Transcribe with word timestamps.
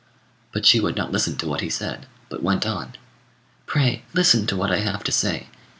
But 0.51 0.65
she 0.65 0.79
would 0.79 0.95
not 0.95 1.11
listen 1.11 1.35
to 1.37 1.47
what 1.47 1.61
he 1.61 1.69
said, 1.69 2.07
but 2.27 2.41
went 2.41 2.65
on 2.65 2.93
"Pray 3.67 4.01
listen 4.15 4.47
to 4.47 4.57
what 4.57 4.71
I 4.71 4.79
have 4.79 5.03
to 5.03 5.11
say. 5.11 5.45